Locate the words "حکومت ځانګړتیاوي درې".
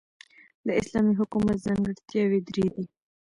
1.19-2.67